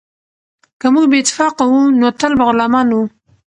که 0.79 0.87
موږ 0.93 1.05
بې 1.11 1.17
اتفاقه 1.21 1.63
وو 1.69 1.81
نو 1.99 2.07
تل 2.19 2.31
به 2.37 2.43
غلامان 2.49 2.87
وو. 2.91 3.03